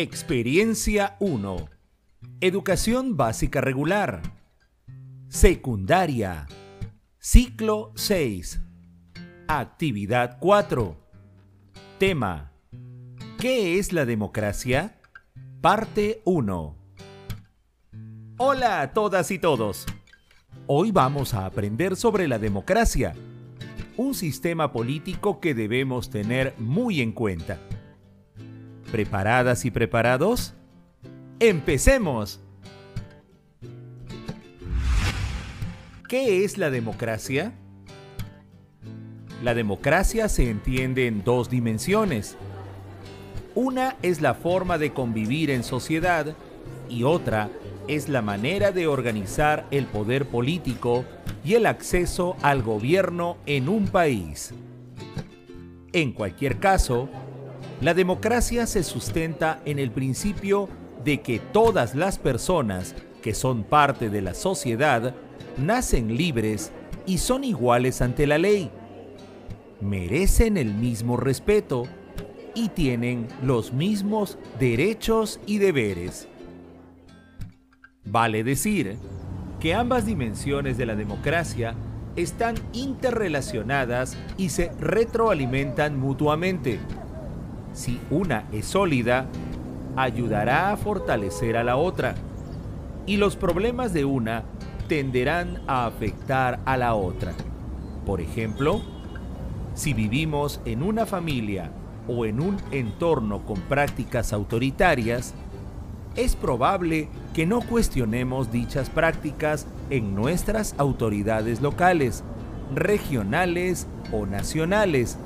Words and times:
Experiencia 0.00 1.16
1. 1.20 1.68
Educación 2.40 3.18
básica 3.18 3.60
regular. 3.60 4.22
Secundaria. 5.28 6.46
Ciclo 7.18 7.92
6. 7.96 8.62
Actividad 9.46 10.38
4. 10.40 10.96
Tema. 11.98 12.50
¿Qué 13.38 13.78
es 13.78 13.92
la 13.92 14.06
democracia? 14.06 14.98
Parte 15.60 16.22
1. 16.24 16.76
Hola 18.38 18.80
a 18.80 18.94
todas 18.94 19.30
y 19.30 19.38
todos. 19.38 19.84
Hoy 20.66 20.92
vamos 20.92 21.34
a 21.34 21.44
aprender 21.44 21.94
sobre 21.94 22.26
la 22.26 22.38
democracia, 22.38 23.14
un 23.98 24.14
sistema 24.14 24.72
político 24.72 25.40
que 25.40 25.52
debemos 25.52 26.08
tener 26.08 26.54
muy 26.56 27.02
en 27.02 27.12
cuenta. 27.12 27.58
¿Preparadas 28.90 29.64
y 29.64 29.70
preparados? 29.70 30.54
¡Empecemos! 31.38 32.40
¿Qué 36.08 36.44
es 36.44 36.58
la 36.58 36.70
democracia? 36.70 37.52
La 39.44 39.54
democracia 39.54 40.28
se 40.28 40.50
entiende 40.50 41.06
en 41.06 41.22
dos 41.22 41.48
dimensiones. 41.48 42.36
Una 43.54 43.96
es 44.02 44.20
la 44.20 44.34
forma 44.34 44.76
de 44.76 44.92
convivir 44.92 45.50
en 45.50 45.62
sociedad 45.62 46.34
y 46.88 47.04
otra 47.04 47.48
es 47.86 48.08
la 48.08 48.22
manera 48.22 48.72
de 48.72 48.88
organizar 48.88 49.66
el 49.70 49.86
poder 49.86 50.26
político 50.26 51.04
y 51.44 51.54
el 51.54 51.66
acceso 51.66 52.36
al 52.42 52.62
gobierno 52.62 53.36
en 53.46 53.68
un 53.68 53.86
país. 53.86 54.52
En 55.92 56.12
cualquier 56.12 56.58
caso, 56.58 57.08
la 57.80 57.94
democracia 57.94 58.66
se 58.66 58.82
sustenta 58.82 59.60
en 59.64 59.78
el 59.78 59.90
principio 59.90 60.68
de 61.02 61.20
que 61.22 61.38
todas 61.38 61.94
las 61.94 62.18
personas 62.18 62.94
que 63.22 63.34
son 63.34 63.64
parte 63.64 64.10
de 64.10 64.20
la 64.20 64.34
sociedad 64.34 65.14
nacen 65.56 66.16
libres 66.16 66.72
y 67.06 67.18
son 67.18 67.42
iguales 67.42 68.02
ante 68.02 68.26
la 68.26 68.36
ley. 68.36 68.70
Merecen 69.80 70.58
el 70.58 70.74
mismo 70.74 71.16
respeto 71.16 71.84
y 72.54 72.68
tienen 72.68 73.28
los 73.42 73.72
mismos 73.72 74.36
derechos 74.58 75.40
y 75.46 75.56
deberes. 75.58 76.28
Vale 78.04 78.44
decir 78.44 78.96
que 79.58 79.72
ambas 79.72 80.04
dimensiones 80.04 80.76
de 80.76 80.84
la 80.84 80.96
democracia 80.96 81.74
están 82.16 82.56
interrelacionadas 82.72 84.18
y 84.36 84.50
se 84.50 84.70
retroalimentan 84.80 85.98
mutuamente. 85.98 86.78
Si 87.72 88.00
una 88.10 88.44
es 88.52 88.66
sólida, 88.66 89.26
ayudará 89.96 90.72
a 90.72 90.76
fortalecer 90.76 91.56
a 91.56 91.64
la 91.64 91.76
otra. 91.76 92.14
Y 93.06 93.16
los 93.16 93.36
problemas 93.36 93.92
de 93.92 94.04
una 94.04 94.44
tenderán 94.88 95.62
a 95.66 95.86
afectar 95.86 96.60
a 96.64 96.76
la 96.76 96.94
otra. 96.94 97.32
Por 98.04 98.20
ejemplo, 98.20 98.80
si 99.74 99.94
vivimos 99.94 100.60
en 100.64 100.82
una 100.82 101.06
familia 101.06 101.70
o 102.08 102.26
en 102.26 102.40
un 102.40 102.56
entorno 102.72 103.44
con 103.46 103.60
prácticas 103.60 104.32
autoritarias, 104.32 105.34
es 106.16 106.34
probable 106.34 107.08
que 107.34 107.46
no 107.46 107.60
cuestionemos 107.60 108.50
dichas 108.50 108.90
prácticas 108.90 109.66
en 109.90 110.14
nuestras 110.14 110.74
autoridades 110.76 111.60
locales, 111.60 112.24
regionales 112.74 113.86
o 114.12 114.26
nacionales, 114.26 115.18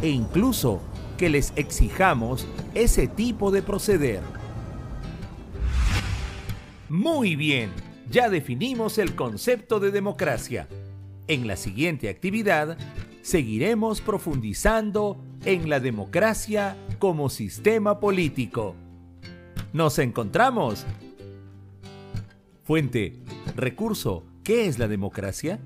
e 0.00 0.08
incluso 0.08 0.80
que 1.20 1.28
les 1.28 1.52
exijamos 1.54 2.48
ese 2.72 3.06
tipo 3.06 3.50
de 3.50 3.60
proceder. 3.60 4.22
Muy 6.88 7.36
bien, 7.36 7.68
ya 8.10 8.30
definimos 8.30 8.96
el 8.96 9.14
concepto 9.14 9.80
de 9.80 9.90
democracia. 9.90 10.66
En 11.28 11.46
la 11.46 11.58
siguiente 11.58 12.08
actividad, 12.08 12.78
seguiremos 13.20 14.00
profundizando 14.00 15.22
en 15.44 15.68
la 15.68 15.78
democracia 15.78 16.74
como 16.98 17.28
sistema 17.28 18.00
político. 18.00 18.74
¡Nos 19.74 19.98
encontramos! 19.98 20.86
Fuente, 22.64 23.18
recurso, 23.56 24.24
¿qué 24.42 24.68
es 24.68 24.78
la 24.78 24.88
democracia? 24.88 25.58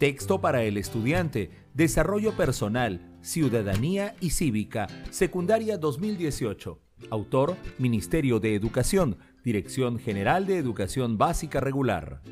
Texto 0.00 0.40
para 0.40 0.64
el 0.64 0.76
estudiante, 0.76 1.52
desarrollo 1.72 2.36
personal, 2.36 3.07
Ciudadanía 3.22 4.14
y 4.20 4.30
Cívica, 4.30 4.86
Secundaria 5.10 5.78
2018. 5.78 6.80
Autor, 7.10 7.56
Ministerio 7.78 8.40
de 8.40 8.54
Educación, 8.54 9.18
Dirección 9.44 9.98
General 9.98 10.46
de 10.46 10.58
Educación 10.58 11.18
Básica 11.18 11.60
Regular. 11.60 12.22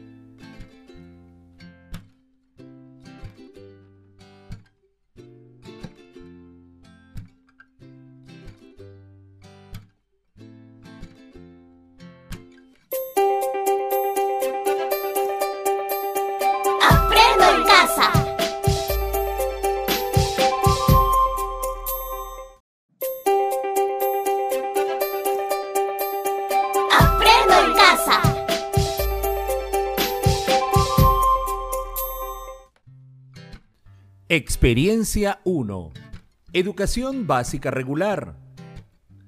Experiencia 34.28 35.41
1. 35.44 35.92
Educación 36.53 37.28
básica 37.28 37.70
regular. 37.70 38.37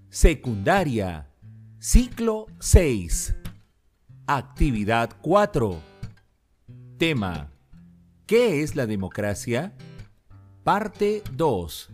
Secundaria. 0.09 1.31
Ciclo 1.79 2.47
6. 2.59 3.37
Actividad 4.27 5.11
4. 5.23 5.81
Tema. 6.99 7.53
¿Qué 8.27 8.65
es 8.65 8.75
la 8.75 8.87
democracia? 8.87 9.73
Parte 10.65 11.23
2. 11.31 11.91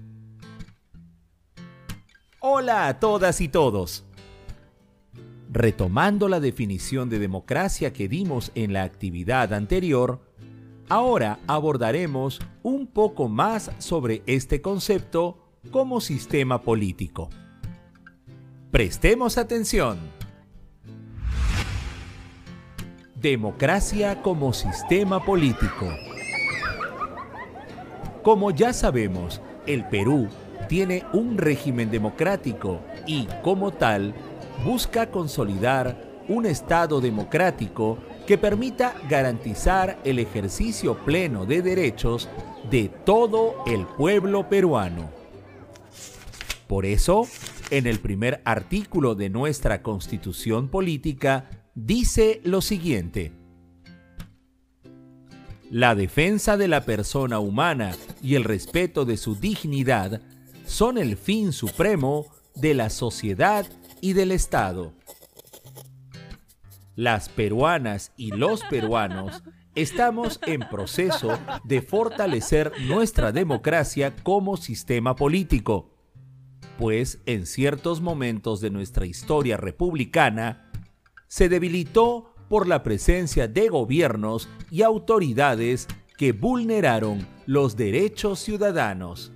Hola 2.40 2.88
a 2.88 3.00
todas 3.00 3.42
y 3.42 3.48
todos. 3.48 4.06
Retomando 5.50 6.30
la 6.30 6.40
definición 6.40 7.10
de 7.10 7.18
democracia 7.18 7.92
que 7.92 8.08
dimos 8.08 8.50
en 8.54 8.72
la 8.72 8.82
actividad 8.82 9.52
anterior, 9.52 10.22
Ahora 10.88 11.38
abordaremos 11.46 12.40
un 12.62 12.86
poco 12.86 13.28
más 13.28 13.70
sobre 13.78 14.22
este 14.26 14.60
concepto 14.60 15.38
como 15.70 16.00
sistema 16.00 16.60
político. 16.60 17.30
Prestemos 18.70 19.38
atención. 19.38 19.98
Democracia 23.14 24.20
como 24.20 24.52
sistema 24.52 25.24
político. 25.24 25.88
Como 28.22 28.50
ya 28.50 28.74
sabemos, 28.74 29.40
el 29.66 29.86
Perú 29.88 30.28
tiene 30.68 31.04
un 31.14 31.38
régimen 31.38 31.90
democrático 31.90 32.80
y, 33.06 33.26
como 33.42 33.70
tal, 33.70 34.14
busca 34.64 35.10
consolidar 35.10 36.13
un 36.28 36.46
Estado 36.46 37.00
democrático 37.00 37.98
que 38.26 38.38
permita 38.38 38.94
garantizar 39.08 39.98
el 40.04 40.18
ejercicio 40.18 40.96
pleno 41.04 41.44
de 41.46 41.62
derechos 41.62 42.28
de 42.70 42.88
todo 43.04 43.56
el 43.66 43.86
pueblo 43.86 44.48
peruano. 44.48 45.10
Por 46.66 46.86
eso, 46.86 47.28
en 47.70 47.86
el 47.86 47.98
primer 48.00 48.40
artículo 48.44 49.14
de 49.14 49.28
nuestra 49.28 49.82
constitución 49.82 50.68
política 50.68 51.50
dice 51.74 52.40
lo 52.44 52.62
siguiente. 52.62 53.32
La 55.70 55.94
defensa 55.94 56.56
de 56.56 56.68
la 56.68 56.84
persona 56.84 57.40
humana 57.40 57.92
y 58.22 58.36
el 58.36 58.44
respeto 58.44 59.04
de 59.04 59.16
su 59.16 59.34
dignidad 59.34 60.22
son 60.66 60.98
el 60.98 61.16
fin 61.16 61.52
supremo 61.52 62.26
de 62.54 62.74
la 62.74 62.90
sociedad 62.90 63.66
y 64.00 64.12
del 64.12 64.30
Estado 64.30 64.92
las 66.96 67.28
peruanas 67.28 68.12
y 68.16 68.30
los 68.30 68.62
peruanos 68.64 69.42
estamos 69.74 70.40
en 70.46 70.60
proceso 70.68 71.38
de 71.64 71.82
fortalecer 71.82 72.72
nuestra 72.86 73.32
democracia 73.32 74.14
como 74.22 74.56
sistema 74.56 75.16
político, 75.16 75.90
pues 76.78 77.20
en 77.26 77.46
ciertos 77.46 78.00
momentos 78.00 78.60
de 78.60 78.70
nuestra 78.70 79.06
historia 79.06 79.56
republicana 79.56 80.70
se 81.26 81.48
debilitó 81.48 82.34
por 82.48 82.68
la 82.68 82.82
presencia 82.82 83.48
de 83.48 83.68
gobiernos 83.68 84.48
y 84.70 84.82
autoridades 84.82 85.88
que 86.16 86.32
vulneraron 86.32 87.26
los 87.46 87.76
derechos 87.76 88.38
ciudadanos. 88.38 89.32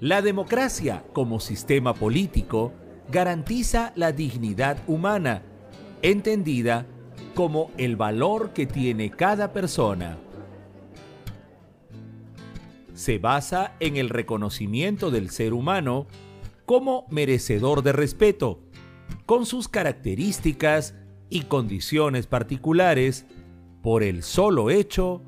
La 0.00 0.22
democracia 0.22 1.04
como 1.12 1.40
sistema 1.40 1.92
político 1.92 2.72
garantiza 3.10 3.92
la 3.96 4.12
dignidad 4.12 4.78
humana, 4.86 5.42
entendida 6.02 6.86
como 7.34 7.70
el 7.76 7.96
valor 7.96 8.52
que 8.52 8.66
tiene 8.66 9.10
cada 9.10 9.52
persona. 9.52 10.18
Se 12.94 13.18
basa 13.18 13.74
en 13.80 13.96
el 13.96 14.08
reconocimiento 14.08 15.10
del 15.10 15.30
ser 15.30 15.54
humano 15.54 16.06
como 16.66 17.06
merecedor 17.10 17.82
de 17.82 17.92
respeto, 17.92 18.60
con 19.26 19.46
sus 19.46 19.68
características 19.68 20.94
y 21.30 21.42
condiciones 21.42 22.26
particulares, 22.26 23.26
por 23.82 24.02
el 24.02 24.22
solo 24.22 24.68
hecho 24.70 25.22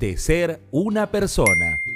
de 0.00 0.16
ser 0.16 0.62
una 0.70 1.10
persona. 1.10 1.87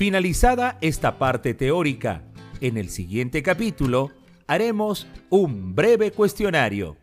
Finalizada 0.00 0.78
esta 0.80 1.18
parte 1.18 1.52
teórica, 1.52 2.24
en 2.62 2.78
el 2.78 2.88
siguiente 2.88 3.42
capítulo 3.42 4.10
haremos 4.46 5.06
un 5.28 5.74
breve 5.74 6.10
cuestionario. 6.10 6.96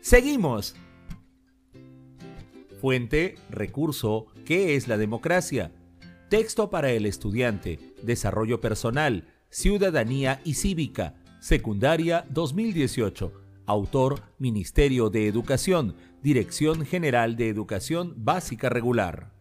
Seguimos. 0.00 0.76
Fuente, 2.80 3.34
recurso, 3.50 4.28
¿qué 4.46 4.76
es 4.76 4.88
la 4.88 4.96
democracia? 4.96 5.72
Texto 6.30 6.70
para 6.70 6.90
el 6.90 7.04
estudiante, 7.04 7.78
desarrollo 8.02 8.62
personal, 8.62 9.28
ciudadanía 9.50 10.40
y 10.42 10.54
cívica, 10.54 11.16
secundaria 11.38 12.24
2018. 12.30 13.30
Autor, 13.66 14.22
Ministerio 14.38 15.10
de 15.10 15.26
Educación, 15.26 15.96
Dirección 16.22 16.86
General 16.86 17.36
de 17.36 17.50
Educación 17.50 18.14
Básica 18.16 18.70
Regular. 18.70 19.38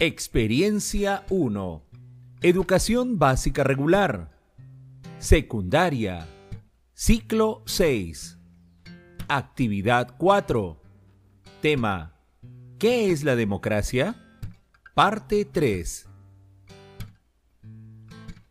Experiencia 0.00 1.24
1. 1.28 1.82
Educación 2.42 3.18
básica 3.18 3.64
regular. 3.64 4.30
Secundaria. 5.18 6.28
Ciclo 6.94 7.64
6. 7.66 8.38
Actividad 9.26 10.14
4. 10.16 10.80
Tema. 11.60 12.14
¿Qué 12.78 13.10
es 13.10 13.24
la 13.24 13.34
democracia? 13.34 14.14
Parte 14.94 15.44
3. 15.44 16.06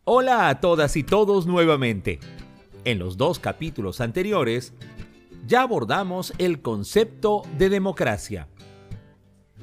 Hola 0.04 0.50
a 0.50 0.60
todas 0.60 0.98
y 0.98 1.02
todos 1.02 1.46
nuevamente. 1.46 2.20
En 2.84 2.98
los 2.98 3.16
dos 3.16 3.38
capítulos 3.38 4.02
anteriores 4.02 4.74
ya 5.46 5.62
abordamos 5.62 6.34
el 6.36 6.60
concepto 6.60 7.40
de 7.56 7.70
democracia. 7.70 8.48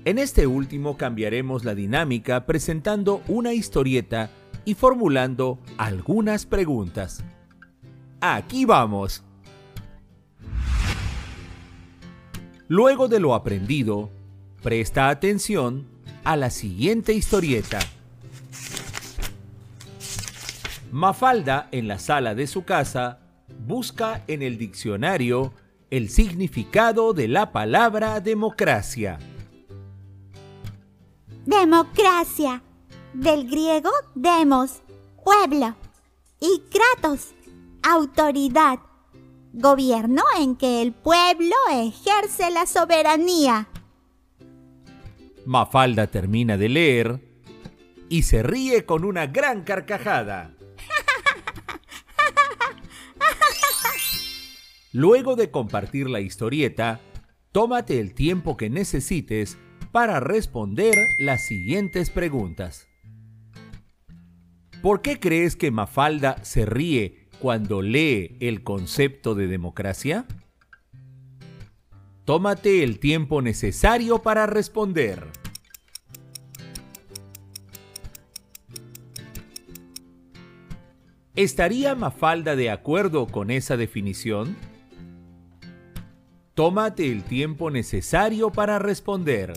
En 0.06 0.19
este 0.19 0.46
último 0.46 0.98
cambiaremos 0.98 1.66
la 1.66 1.74
dinámica 1.74 2.46
presentando 2.46 3.24
una 3.28 3.54
historieta 3.54 4.30
y 4.63 4.75
formulando 4.75 5.57
algunas 5.78 6.46
preguntas. 6.46 7.24
Aquí 8.22 8.66
vamos. 8.66 9.24
Luego 12.68 13.07
de 13.07 13.19
lo 13.19 13.34
aprendido, 13.34 14.12
presta 14.62 15.10
atención 15.10 15.88
a 16.24 16.36
la 16.36 16.51
siguiente 16.51 17.13
historieta. 17.13 17.80
Mafalda 20.92 21.68
en 21.72 21.88
la 21.88 21.98
sala 21.98 22.36
de 22.36 22.46
su 22.46 22.63
casa 22.63 23.22
busca 23.66 24.24
en 24.28 24.44
el 24.44 24.60
diccionario 24.60 25.51
el 25.90 26.10
significado 26.10 27.13
de 27.13 27.28
la 27.28 27.51
palabra 27.51 28.19
democracia. 28.19 29.18
Democracia, 31.45 32.63
del 33.13 33.47
griego 33.47 33.92
demos, 34.15 34.81
pueblo, 35.24 35.75
y 36.39 36.63
kratos, 36.71 37.36
autoridad, 37.83 38.80
gobierno 39.53 40.24
en 40.39 40.56
que 40.56 40.81
el 40.81 40.92
pueblo 40.92 41.56
ejerce 41.71 42.50
la 42.50 42.65
soberanía. 42.65 43.68
Mafalda 45.45 46.07
termina 46.07 46.57
de 46.57 46.68
leer 46.68 47.19
y 48.09 48.24
se 48.24 48.41
ríe 48.41 48.88
con 48.88 49.06
una 49.06 49.27
gran 49.27 49.63
carcajada. 49.63 50.56
Luego 54.94 55.36
de 55.36 55.51
compartir 55.51 56.09
la 56.09 56.21
historieta, 56.21 57.01
tómate 57.51 58.00
el 58.00 58.15
tiempo 58.15 58.57
que 58.57 58.71
necesites 58.71 59.59
para 59.95 60.19
responder 60.19 60.94
las 61.18 61.45
siguientes 61.45 62.09
preguntas. 62.09 62.89
¿Por 64.81 65.01
qué 65.01 65.21
crees 65.21 65.56
que 65.56 65.71
Mafalda 65.71 66.44
se 66.44 66.65
ríe 66.65 67.30
cuando 67.39 67.81
lee 67.81 68.36
el 68.42 68.62
concepto 68.62 69.36
de 69.36 69.47
democracia? 69.47 70.25
Tómate 72.25 72.83
el 72.83 73.00
tiempo 73.00 73.42
necesario 73.42 74.21
para 74.21 74.47
responder. 74.47 75.27
¿Estaría 81.38 81.95
Mafalda 81.95 82.57
de 82.57 82.69
acuerdo 82.69 83.27
con 83.27 83.50
esa 83.50 83.77
definición? 83.77 84.58
Tómate 86.53 87.10
el 87.10 87.24
tiempo 87.24 87.72
necesario 87.72 88.51
para 88.51 88.77
responder. 88.77 89.53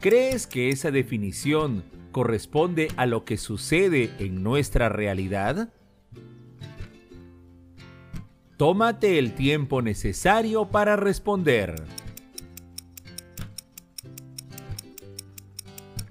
¿Crees 0.00 0.46
que 0.46 0.70
esa 0.70 0.90
definición 0.90 1.84
corresponde 2.10 2.88
a 2.96 3.04
lo 3.04 3.26
que 3.26 3.36
sucede 3.36 4.10
en 4.18 4.42
nuestra 4.42 4.88
realidad? 4.88 5.74
Tómate 8.56 9.18
el 9.18 9.34
tiempo 9.34 9.82
necesario 9.82 10.70
para 10.70 10.96
responder. 10.96 11.74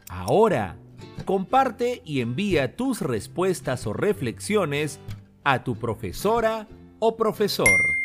Ahora, 0.07 0.77
comparte 1.25 2.03
y 2.05 2.21
envía 2.21 2.75
tus 2.75 3.01
respuestas 3.01 3.87
o 3.87 3.93
reflexiones 3.93 4.99
a 5.43 5.63
tu 5.63 5.75
profesora 5.75 6.67
o 6.99 7.17
profesor. 7.17 7.98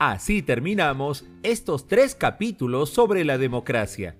Así 0.00 0.40
terminamos 0.40 1.26
estos 1.42 1.86
tres 1.86 2.14
capítulos 2.14 2.88
sobre 2.88 3.22
la 3.22 3.36
democracia. 3.36 4.16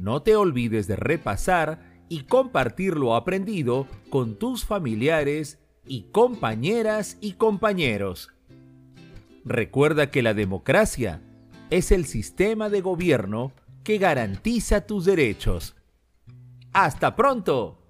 No 0.00 0.22
te 0.22 0.36
olvides 0.36 0.86
de 0.86 0.96
repasar 0.96 1.82
y 2.08 2.22
compartir 2.22 2.96
lo 2.96 3.14
aprendido 3.14 3.86
con 4.08 4.38
tus 4.38 4.64
familiares 4.64 5.58
y 5.86 6.04
compañeras 6.12 7.18
y 7.20 7.34
compañeros. 7.34 8.32
Recuerda 9.44 10.10
que 10.10 10.22
la 10.22 10.32
democracia 10.32 11.20
es 11.68 11.92
el 11.92 12.06
sistema 12.06 12.70
de 12.70 12.80
gobierno 12.80 13.52
que 13.84 13.98
garantiza 13.98 14.86
tus 14.86 15.04
derechos. 15.04 15.76
¡Hasta 16.72 17.16
pronto! 17.16 17.82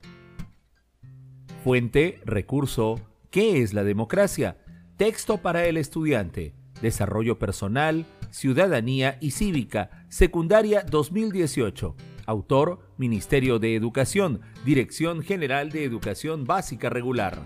Fuente, 1.62 2.20
recurso, 2.24 3.00
¿qué 3.30 3.62
es 3.62 3.74
la 3.74 3.84
democracia? 3.84 4.56
Texto 4.96 5.38
para 5.38 5.66
el 5.66 5.76
estudiante 5.76 6.60
Desarrollo 6.82 7.38
Personal, 7.38 8.04
Ciudadanía 8.30 9.16
y 9.20 9.30
Cívica, 9.30 10.04
Secundaria 10.08 10.84
2018. 10.90 11.96
Autor, 12.26 12.80
Ministerio 12.98 13.58
de 13.58 13.74
Educación, 13.74 14.40
Dirección 14.64 15.22
General 15.22 15.70
de 15.70 15.84
Educación 15.84 16.44
Básica 16.44 16.90
Regular. 16.90 17.40